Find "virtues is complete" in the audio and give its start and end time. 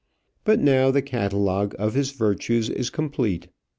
2.09-3.49